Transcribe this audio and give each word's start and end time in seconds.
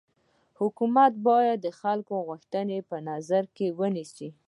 حکومت 0.59 1.13
باید 1.27 1.57
د 1.61 1.67
خلکو 1.81 2.13
غوښتني 2.27 2.79
په 2.89 2.97
نظر 3.09 3.43
کي 3.55 3.67
ونيسي. 3.79 4.29